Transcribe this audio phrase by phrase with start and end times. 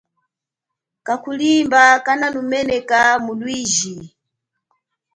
[1.05, 3.93] Kakhulimba kananumeya mulwiji.